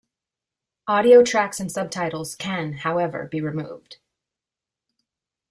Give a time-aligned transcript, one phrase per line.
[0.87, 3.97] Audio tracks and subtitles can, however, be removed.